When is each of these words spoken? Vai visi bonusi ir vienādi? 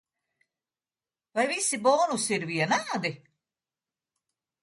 Vai 1.35 1.43
visi 1.51 1.81
bonusi 1.87 2.33
ir 2.39 2.47
vienādi? 2.53 3.11